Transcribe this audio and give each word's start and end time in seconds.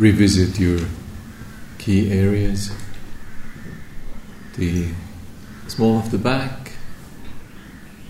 revisit 0.00 0.58
your 0.58 0.80
key 1.78 2.10
areas. 2.10 2.72
The 4.56 4.88
small 5.68 5.98
of 5.98 6.10
the 6.10 6.16
back, 6.16 6.72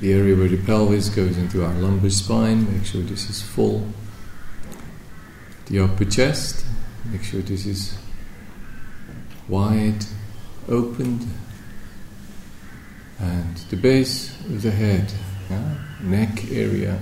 the 0.00 0.12
area 0.12 0.36
where 0.36 0.48
the 0.48 0.58
pelvis 0.58 1.08
goes 1.08 1.38
into 1.38 1.64
our 1.64 1.72
lumbar 1.72 2.10
spine, 2.10 2.70
make 2.70 2.84
sure 2.84 3.00
this 3.00 3.30
is 3.30 3.40
full. 3.40 3.88
The 5.66 5.80
upper 5.80 6.04
chest, 6.04 6.66
make 7.10 7.24
sure 7.24 7.40
this 7.40 7.64
is 7.64 7.96
wide, 9.48 10.04
opened. 10.68 11.26
And 13.18 13.56
the 13.70 13.76
base 13.76 14.38
of 14.40 14.60
the 14.60 14.70
head, 14.70 15.10
yeah? 15.48 15.74
neck 16.02 16.52
area, 16.52 17.00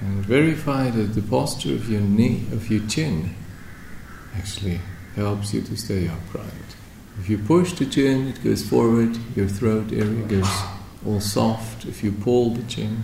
and 0.00 0.24
verify 0.24 0.88
that 0.90 1.14
the 1.14 1.22
posture 1.22 1.74
of 1.74 1.90
your 1.90 2.00
knee, 2.00 2.46
of 2.52 2.70
your 2.70 2.86
chin, 2.86 3.34
actually 4.36 4.80
helps 5.14 5.52
you 5.52 5.62
to 5.62 5.76
stay 5.76 6.08
upright. 6.08 6.76
If 7.18 7.28
you 7.28 7.38
push 7.38 7.72
the 7.74 7.86
chin, 7.86 8.28
it 8.28 8.42
goes 8.42 8.66
forward, 8.66 9.18
your 9.36 9.48
throat 9.48 9.92
area 9.92 10.24
goes 10.26 10.50
all 11.06 11.20
soft. 11.20 11.84
If 11.84 12.02
you 12.02 12.12
pull 12.12 12.50
the 12.50 12.62
chin, 12.62 13.02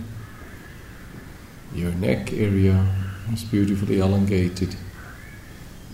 your 1.75 1.93
neck 1.93 2.33
area 2.33 2.87
is 3.33 3.45
beautifully 3.45 3.99
elongated, 3.99 4.77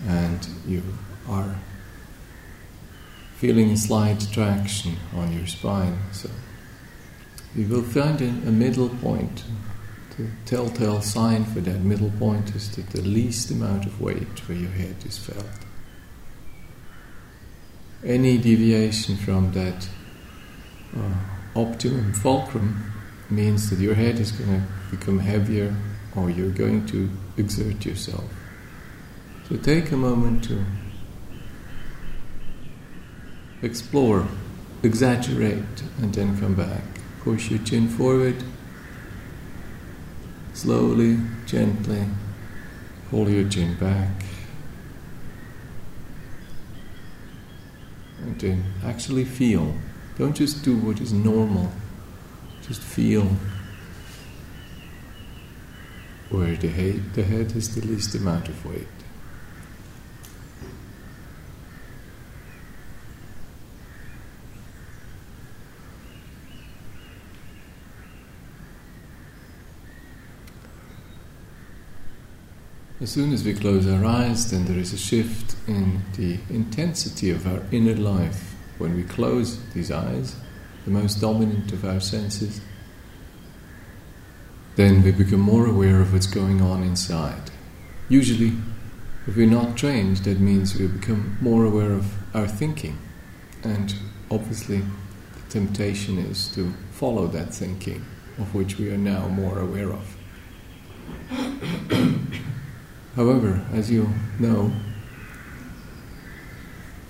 and 0.07 0.47
you 0.65 0.81
are 1.27 1.59
feeling 3.35 3.71
a 3.71 3.77
slight 3.77 4.25
traction 4.31 4.95
on 5.13 5.33
your 5.33 5.45
spine. 5.45 5.97
So 6.13 6.29
you 7.53 7.67
will 7.67 7.83
find 7.83 8.21
a, 8.21 8.51
middle 8.51 8.89
point. 8.89 9.43
The 10.17 10.27
telltale 10.45 11.01
sign 11.01 11.43
for 11.43 11.59
that 11.61 11.79
middle 11.79 12.11
point 12.11 12.55
is 12.55 12.73
that 12.75 12.89
the 12.91 13.01
least 13.01 13.51
amount 13.51 13.85
of 13.85 13.99
weight 13.99 14.39
for 14.39 14.53
your 14.53 14.69
head 14.69 14.95
is 15.05 15.17
felt. 15.17 15.45
Any 18.03 18.37
deviation 18.37 19.17
from 19.17 19.51
that 19.51 19.89
uh, 20.95 21.15
optimum 21.55 22.13
fulcrum 22.13 22.93
means 23.29 23.69
that 23.69 23.79
your 23.79 23.95
head 23.95 24.19
is 24.19 24.31
going 24.31 24.61
to 24.61 24.95
become 24.95 25.19
heavier 25.19 25.75
or 26.15 26.29
you're 26.29 26.49
going 26.49 26.85
to 26.87 27.09
exert 27.35 27.85
yourself. 27.85 28.23
So 29.49 29.57
take 29.57 29.91
a 29.91 29.97
moment 29.97 30.45
to 30.45 30.63
explore, 33.61 34.27
exaggerate, 34.81 35.83
and 36.01 36.13
then 36.13 36.39
come 36.39 36.55
back. 36.55 36.83
Push 37.21 37.49
your 37.49 37.59
chin 37.59 37.89
forward, 37.89 38.43
slowly, 40.65 41.19
gently, 41.45 42.03
pull 43.11 43.29
your 43.29 43.47
chin 43.47 43.75
back. 43.75 44.09
And 48.23 48.39
then 48.41 48.65
actually 48.83 49.25
feel. 49.25 49.75
Don't 50.17 50.35
just 50.35 50.63
do 50.63 50.75
what 50.75 50.99
is 50.99 51.13
normal, 51.13 51.71
just 52.63 52.81
feel 52.81 53.27
where 56.31 56.55
the 56.55 56.69
head, 56.69 57.13
the 57.13 57.21
head 57.21 57.51
has 57.51 57.75
the 57.75 57.85
least 57.85 58.15
amount 58.15 58.47
of 58.47 58.65
weight. 58.65 59.04
As 73.01 73.11
soon 73.11 73.33
as 73.33 73.43
we 73.43 73.53
close 73.53 73.85
our 73.87 74.05
eyes, 74.05 74.49
then 74.51 74.63
there 74.65 74.79
is 74.79 74.93
a 74.93 74.97
shift 74.97 75.57
in 75.67 76.01
the 76.15 76.39
intensity 76.49 77.29
of 77.29 77.45
our 77.45 77.61
inner 77.69 77.93
life. 77.95 78.55
When 78.77 78.95
we 78.95 79.03
close 79.03 79.59
these 79.73 79.91
eyes, 79.91 80.37
the 80.85 80.91
most 80.91 81.19
dominant 81.19 81.73
of 81.73 81.83
our 81.83 81.99
senses, 81.99 82.61
then 84.77 85.03
we 85.03 85.11
become 85.11 85.41
more 85.41 85.65
aware 85.65 85.99
of 85.99 86.13
what's 86.13 86.25
going 86.25 86.61
on 86.61 86.83
inside. 86.83 87.51
Usually, 88.07 88.53
if 89.27 89.35
we're 89.35 89.45
not 89.45 89.75
trained, 89.75 90.17
that 90.17 90.39
means 90.39 90.79
we 90.79 90.87
become 90.87 91.37
more 91.41 91.65
aware 91.65 91.91
of 91.91 92.13
our 92.33 92.47
thinking. 92.47 92.97
And 93.61 93.93
obviously, 94.31 94.79
the 94.79 95.49
temptation 95.49 96.17
is 96.17 96.47
to 96.55 96.71
follow 96.91 97.27
that 97.27 97.53
thinking, 97.53 98.05
of 98.37 98.55
which 98.55 98.77
we 98.77 98.89
are 98.89 98.97
now 98.97 99.27
more 99.27 99.59
aware 99.59 99.91
of. 99.91 100.15
However, 103.15 103.65
as 103.71 103.89
you 103.89 104.09
know, 104.39 104.71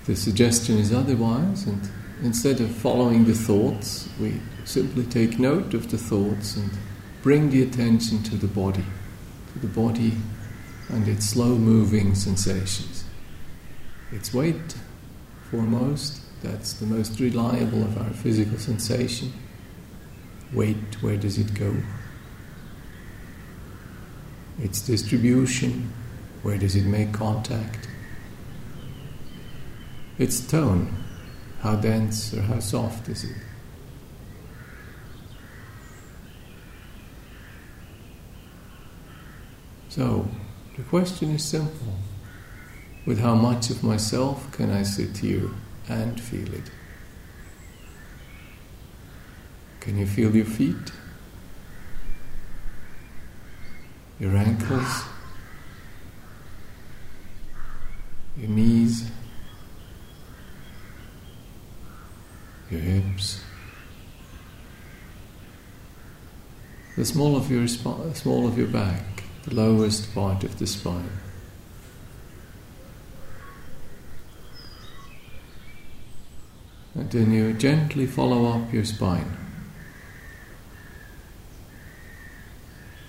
the 0.06 0.14
suggestion 0.14 0.78
is 0.78 0.92
otherwise, 0.92 1.66
and 1.66 1.80
instead 2.22 2.60
of 2.60 2.70
following 2.70 3.24
the 3.24 3.34
thoughts, 3.34 4.08
we 4.20 4.40
simply 4.64 5.04
take 5.04 5.38
note 5.40 5.74
of 5.74 5.90
the 5.90 5.98
thoughts 5.98 6.56
and 6.56 6.70
bring 7.22 7.50
the 7.50 7.62
attention 7.62 8.22
to 8.22 8.36
the 8.36 8.46
body, 8.46 8.84
to 9.52 9.58
the 9.58 9.66
body 9.66 10.12
and 10.88 11.08
its 11.08 11.26
slow 11.26 11.56
moving 11.56 12.14
sensations. 12.14 13.04
Its 14.12 14.32
weight, 14.32 14.76
foremost, 15.50 16.20
that's 16.42 16.74
the 16.74 16.86
most 16.86 17.18
reliable 17.18 17.82
of 17.82 17.98
our 17.98 18.10
physical 18.10 18.58
sensation. 18.58 19.32
Weight, 20.52 21.02
where 21.02 21.16
does 21.16 21.38
it 21.38 21.54
go? 21.54 21.74
Its 24.58 24.80
distribution, 24.80 25.92
where 26.42 26.58
does 26.58 26.76
it 26.76 26.84
make 26.84 27.12
contact, 27.12 27.88
its 30.18 30.40
tone, 30.40 31.04
how 31.60 31.76
dense 31.76 32.32
or 32.32 32.42
how 32.42 32.60
soft 32.60 33.08
is 33.08 33.24
it. 33.24 33.36
So, 39.88 40.28
the 40.76 40.82
question 40.82 41.30
is 41.30 41.44
simple. 41.44 41.94
With 43.06 43.20
how 43.20 43.34
much 43.34 43.70
of 43.70 43.82
myself 43.82 44.50
can 44.52 44.70
I 44.70 44.82
sit 44.82 45.18
here 45.18 45.50
and 45.88 46.20
feel 46.20 46.52
it? 46.52 46.70
Can 49.80 49.96
you 49.96 50.06
feel 50.06 50.34
your 50.34 50.44
feet? 50.44 50.92
Your 54.18 54.36
ankles, 54.36 55.04
your 58.36 58.48
knees, 58.48 59.10
your 62.70 62.80
hips, 62.80 63.40
the 66.96 67.04
small 67.04 67.36
of 67.36 67.50
your 67.50 67.68
sp- 67.68 68.14
small 68.14 68.46
of 68.46 68.56
your 68.56 68.68
back, 68.68 69.24
the 69.44 69.54
lowest 69.54 70.14
part 70.14 70.44
of 70.44 70.58
the 70.58 70.66
spine. 70.66 71.10
And 76.94 77.10
then 77.10 77.30
you 77.30 77.52
gently 77.52 78.06
follow 78.06 78.46
up 78.46 78.72
your 78.72 78.86
spine. 78.86 79.45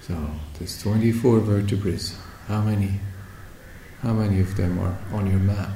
So 0.07 0.15
there's 0.57 0.81
24 0.81 1.41
vertebrae. 1.41 1.99
How 2.47 2.61
many? 2.61 3.01
How 4.01 4.13
many 4.13 4.39
of 4.39 4.55
them 4.55 4.79
are 4.79 4.97
on 5.11 5.27
your 5.27 5.39
map? 5.39 5.69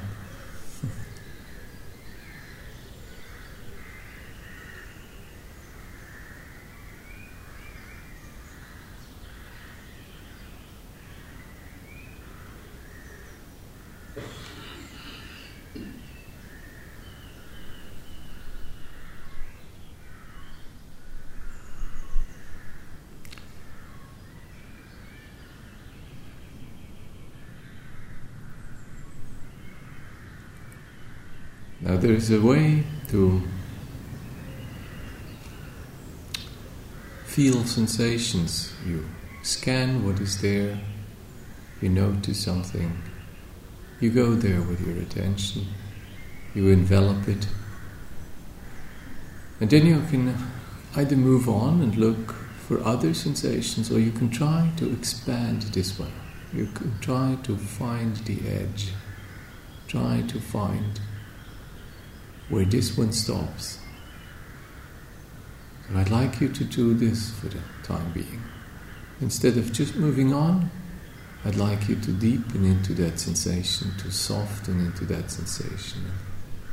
Now 31.82 31.98
there 31.98 32.14
is 32.14 32.30
a 32.30 32.40
way 32.40 32.84
to 33.10 33.42
feel 37.26 37.64
sensations. 37.64 38.74
You 38.86 39.08
scan 39.42 40.06
what 40.06 40.20
is 40.20 40.42
there, 40.42 40.80
you 41.82 41.90
notice 41.90 42.44
something, 42.44 43.02
you 44.00 44.12
go 44.12 44.36
there 44.36 44.62
with 44.62 44.86
your 44.86 44.98
attention, 44.98 45.66
you 46.54 46.70
envelop 46.70 47.28
it, 47.28 47.48
and 49.60 49.70
then 49.70 49.86
you 49.88 50.02
can 50.10 50.36
either 50.96 51.16
move 51.16 51.50
on 51.50 51.82
and 51.82 51.96
look 51.96 52.34
for 52.68 52.84
other 52.84 53.14
sensations 53.14 53.92
or 53.92 54.00
you 54.00 54.12
can 54.12 54.30
try 54.30 54.70
to 54.78 54.92
expand 54.92 55.64
this 55.74 55.98
one. 55.98 56.12
you 56.54 56.66
can 56.68 56.94
try 57.00 57.38
to 57.44 57.56
find 57.58 58.18
the 58.18 58.38
edge. 58.48 58.92
Try 59.88 60.24
to 60.28 60.40
find 60.40 61.00
where 62.52 62.66
this 62.66 62.98
one 62.98 63.14
stops. 63.14 63.80
And 65.88 65.98
I'd 65.98 66.10
like 66.10 66.42
you 66.42 66.50
to 66.50 66.64
do 66.66 66.94
this 66.94 67.32
for 67.32 67.48
the 67.48 67.60
time 67.84 68.12
being. 68.12 68.44
Instead 69.22 69.58
of 69.58 69.72
just 69.72 69.96
moving 69.96 70.34
on, 70.34 70.70
I'd 71.46 71.56
like 71.56 71.88
you 71.88 71.96
to 71.96 72.12
deepen 72.12 72.66
into 72.66 72.94
that 72.96 73.20
sensation, 73.20 73.94
to 74.00 74.12
soften 74.12 74.80
into 74.80 75.06
that 75.06 75.32
sensation, 75.32 76.02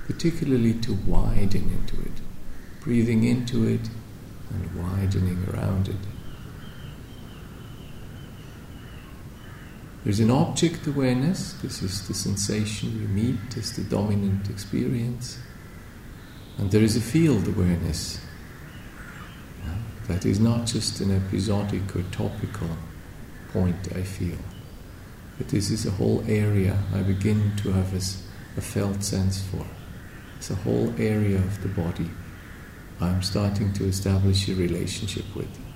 particularly 0.06 0.74
to 0.74 0.94
widen 0.94 1.70
into 1.70 2.00
it, 2.02 2.20
breathing 2.82 3.24
into 3.24 3.64
it 3.66 3.88
and 4.50 4.82
widening 4.82 5.46
around 5.48 5.88
it. 5.88 5.96
There's 10.04 10.20
an 10.20 10.30
object 10.30 10.86
awareness, 10.86 11.52
this 11.54 11.82
is 11.82 12.08
the 12.08 12.14
sensation 12.14 13.00
you 13.00 13.08
meet 13.08 13.56
as 13.56 13.76
the 13.76 13.84
dominant 13.84 14.48
experience, 14.50 15.38
and 16.58 16.70
there 16.70 16.82
is 16.82 16.96
a 16.96 17.00
field 17.00 17.46
awareness. 17.48 18.20
That 20.08 20.26
is 20.26 20.40
not 20.40 20.66
just 20.66 21.00
an 21.00 21.14
episodic 21.14 21.94
or 21.94 22.02
topical 22.10 22.70
point 23.52 23.92
I 23.94 24.02
feel. 24.02 24.38
But 25.36 25.48
this 25.48 25.70
is 25.70 25.86
a 25.86 25.90
whole 25.92 26.24
area 26.26 26.76
I 26.94 27.02
begin 27.02 27.52
to 27.58 27.72
have 27.72 27.94
a, 27.94 28.58
a 28.58 28.60
felt 28.60 29.02
sense 29.02 29.42
for. 29.42 29.64
It's 30.36 30.50
a 30.50 30.56
whole 30.56 30.92
area 30.98 31.38
of 31.38 31.62
the 31.62 31.68
body 31.68 32.10
I'm 33.00 33.22
starting 33.22 33.72
to 33.74 33.84
establish 33.84 34.48
a 34.48 34.54
relationship 34.54 35.24
with. 35.36 35.67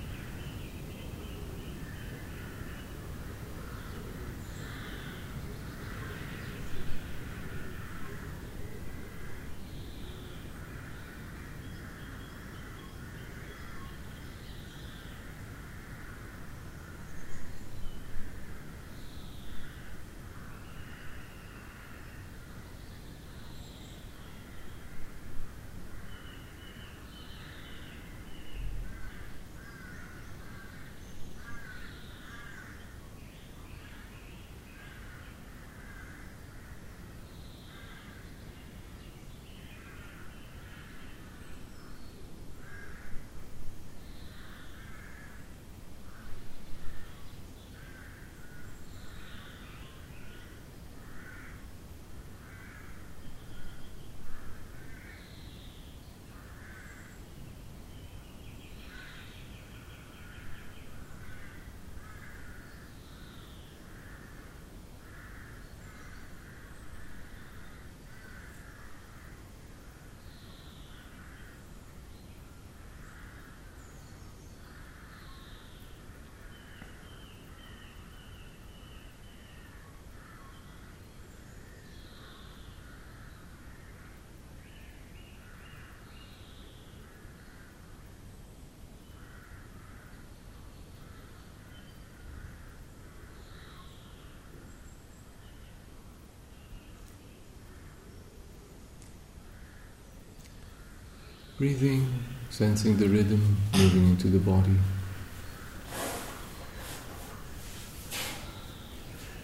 Breathing, 101.63 102.05
sensing 102.49 102.97
the 102.97 103.07
rhythm 103.07 103.55
moving 103.77 104.09
into 104.09 104.27
the 104.27 104.37
body. 104.37 104.75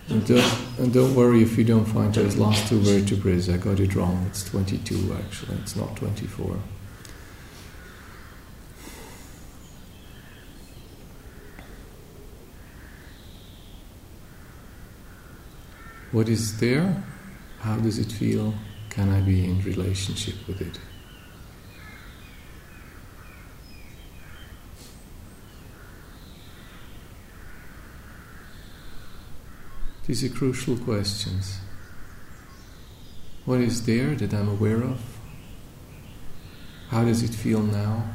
And 0.10 0.28
don't, 0.28 0.54
and 0.80 0.94
don't 0.94 1.16
worry 1.16 1.42
if 1.42 1.58
you 1.58 1.64
don't 1.64 1.86
find 1.86 2.14
those 2.14 2.36
last 2.36 2.68
two 2.68 2.82
vertebrae. 2.82 3.42
I 3.54 3.56
got 3.56 3.80
it 3.80 3.96
wrong. 3.96 4.26
It's 4.28 4.44
22 4.50 5.16
actually, 5.18 5.60
it's 5.60 5.78
not 5.78 5.96
24. 5.96 6.60
What 16.12 16.28
is 16.28 16.60
there? 16.60 17.02
How 17.60 17.78
does 17.78 17.98
it 17.98 18.12
feel? 18.12 18.56
Can 18.90 19.08
I 19.08 19.22
be 19.22 19.46
in 19.46 19.62
relationship 19.62 20.36
with 20.50 20.60
it? 20.60 20.80
These 30.10 30.24
are 30.24 30.30
crucial 30.30 30.76
questions. 30.76 31.60
What 33.46 33.62
is 33.62 33.86
there 33.86 34.16
that 34.16 34.34
I'm 34.34 34.50
aware 34.50 34.82
of? 34.82 35.00
How 36.88 37.06
does 37.06 37.22
it 37.22 37.30
feel 37.30 37.62
now? 37.62 38.06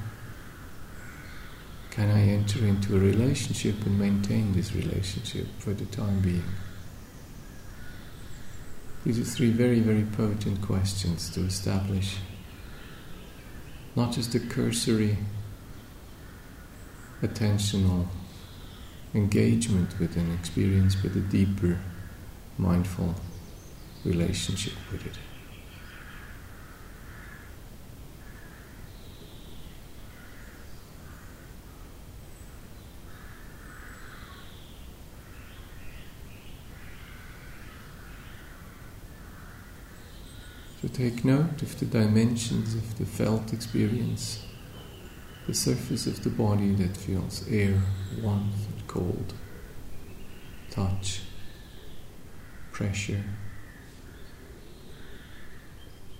Can 1.91 2.11
I 2.11 2.23
enter 2.23 2.67
into 2.67 2.96
a 2.96 2.99
relationship 2.99 3.87
and 3.87 3.96
maintain 3.96 4.55
this 4.55 4.75
relationship 4.75 5.46
for 5.61 5.73
the 5.73 5.85
time 5.85 6.19
being? 6.19 6.43
These 9.04 9.21
are 9.21 9.37
three 9.37 9.50
very, 9.50 9.78
very 9.78 10.02
potent 10.02 10.62
questions 10.62 11.30
to 11.30 11.42
establish 11.42 12.16
not 13.95 14.11
just 14.11 14.35
a 14.35 14.40
cursory 14.40 15.16
attentional 17.23 18.09
engagement 19.14 19.99
with 19.99 20.16
an 20.16 20.33
experience, 20.35 20.95
but 20.97 21.12
a 21.12 21.21
deeper, 21.21 21.78
mindful 22.58 23.14
relationship 24.04 24.75
with 24.92 25.06
it. 25.06 25.18
So 40.82 40.88
take 40.88 41.25
note 41.25 41.62
of 41.62 41.78
the 41.78 41.87
dimensions 41.87 42.75
of 42.75 42.99
the 42.99 43.06
felt 43.06 43.54
experience, 43.54 44.44
the 45.46 45.54
surface 45.54 46.06
of 46.06 46.23
the 46.23 46.28
body 46.28 46.75
that 46.75 46.94
feels 46.94 47.49
air, 47.49 47.80
warmth, 48.23 48.68
and 48.68 48.87
cold, 48.87 49.32
touch, 50.70 51.23
pressure 52.75 53.23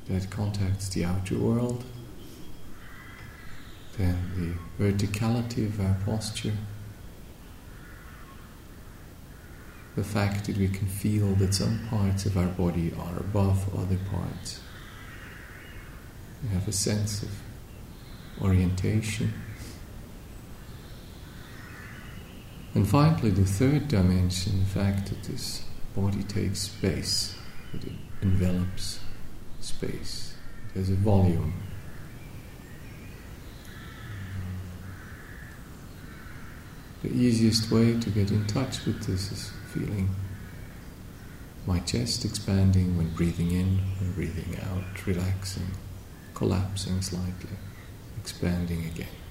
that 0.09 0.31
contacts 0.31 0.89
the 0.91 1.05
outer 1.05 1.37
world, 1.37 1.85
then 3.99 4.57
the 4.79 4.85
verticality 4.85 5.67
of 5.67 5.81
our 5.81 5.97
posture, 6.05 6.53
the 9.97 10.05
fact 10.05 10.45
that 10.47 10.57
we 10.57 10.69
can 10.69 10.87
feel 10.87 11.35
that 11.35 11.55
some 11.55 11.81
parts 11.89 12.25
of 12.25 12.37
our 12.37 12.47
body 12.47 12.93
are 12.99 13.19
above 13.19 13.75
other 13.77 13.99
parts. 14.11 14.61
We 16.43 16.51
have 16.51 16.69
a 16.69 16.73
sense 16.73 17.23
of 17.23 17.31
orientation. 18.41 19.33
And 22.75 22.89
finally, 22.89 23.31
the 23.31 23.45
third 23.45 23.89
dimension, 23.89 24.61
the 24.61 24.67
fact 24.67 25.09
that 25.09 25.23
this 25.25 25.65
body 25.95 26.23
takes 26.25 26.61
space, 26.61 27.37
it 27.73 27.85
envelops 28.23 29.01
space, 29.61 30.35
has 30.75 30.91
a 30.91 30.95
volume. 30.95 31.55
The 37.03 37.13
easiest 37.13 37.71
way 37.71 38.01
to 38.01 38.11
get 38.11 38.31
in 38.31 38.47
touch 38.47 38.85
with 38.87 39.05
this 39.07 39.31
is 39.31 39.53
feeling 39.73 40.09
my 41.67 41.79
chest 41.81 42.25
expanding 42.25 42.97
when 42.97 43.11
breathing 43.15 43.53
in, 43.53 43.79
when 43.99 44.13
breathing 44.13 44.59
out, 44.63 45.07
relaxing, 45.07 45.71
collapsing 46.35 47.03
slightly, 47.03 47.57
expanding 48.19 48.85
again. 48.87 49.24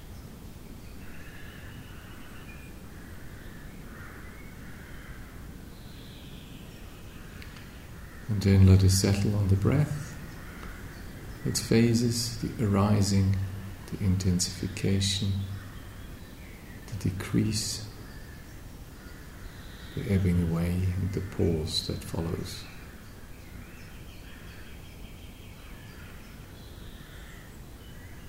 And 8.34 8.42
then 8.42 8.66
let 8.66 8.82
us 8.82 8.94
settle 8.94 9.36
on 9.36 9.46
the 9.46 9.54
breath, 9.54 10.12
its 11.44 11.60
phases, 11.60 12.36
the 12.38 12.66
arising, 12.66 13.36
the 13.92 14.04
intensification, 14.04 15.30
the 16.88 17.10
decrease, 17.10 17.86
the 19.94 20.12
ebbing 20.12 20.50
away, 20.50 20.72
and 21.00 21.12
the 21.12 21.20
pause 21.20 21.86
that 21.86 22.02
follows. 22.02 22.64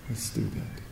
Let's 0.08 0.30
do 0.30 0.48
that. 0.52 0.85